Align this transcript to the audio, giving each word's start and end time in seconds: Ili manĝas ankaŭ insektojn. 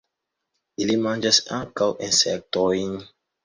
Ili 0.85 0.95
manĝas 1.03 1.39
ankaŭ 1.59 1.91
insektojn. 2.11 3.01